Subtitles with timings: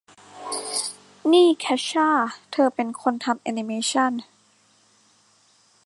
[1.33, 2.09] นี่เคชช่า
[2.51, 4.11] เธอเป็นคนทำแอนิเมชั่น